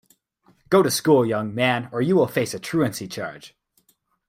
[0.69, 3.55] Go to school, young man, or you will face a truancy charge!